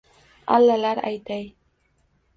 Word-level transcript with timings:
Allalar 0.55 1.03
aytay. 1.11 1.45